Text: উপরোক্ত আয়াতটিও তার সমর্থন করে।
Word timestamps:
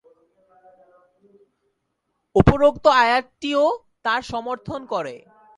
উপরোক্ত 2.35 2.85
আয়াতটিও 3.03 3.63
তার 4.03 4.21
সমর্থন 4.23 4.81
করে। 4.85 5.15